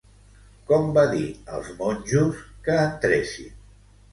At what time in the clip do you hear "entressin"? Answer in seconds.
2.89-3.57